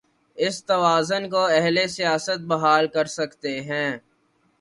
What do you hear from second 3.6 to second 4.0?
ہیں۔